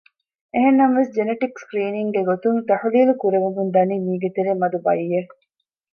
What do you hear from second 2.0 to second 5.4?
ގެ ގޮތުން ތަޙުލީލު ކުރެވެމުންދަނީ މީގެތެރެއިން މަދު ބައްޔެއް